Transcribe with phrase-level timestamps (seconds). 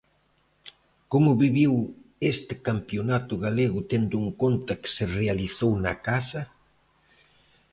[1.11, 1.73] Como viviu
[2.33, 6.41] este Campionato galego tendo en conta que se realizou na casa?